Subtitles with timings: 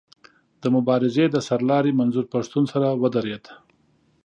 [0.61, 3.45] د مبارزې د سر لاري منظور پښتون سره ودرېد.